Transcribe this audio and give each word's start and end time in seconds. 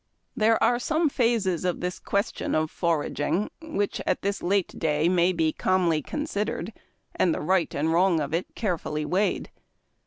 There 0.35 0.57
are 0.63 0.79
some 0.79 1.09
phases 1.11 1.63
of 1.63 1.79
this 1.79 1.99
question 1.99 2.55
of 2.55 2.71
foraging 2.71 3.51
which 3.61 4.01
at 4.07 4.23
this 4.23 4.41
late 4.41 4.79
day 4.79 5.07
may 5.07 5.31
be 5.31 5.53
calmly 5.53 6.01
considered, 6.01 6.73
and 7.15 7.35
the 7.35 7.39
right 7.41 7.71
and 7.75 7.93
wrong 7.93 8.19
of 8.19 8.33
it 8.33 8.47
carefully 8.55 9.05
weighed. 9.05 9.51